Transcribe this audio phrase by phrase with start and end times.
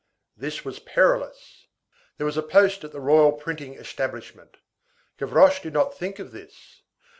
[0.35, 1.67] This was perilous.
[2.17, 4.57] There was a post at the Royal Printing Establishment.
[5.19, 6.81] Gavroche did not think of this.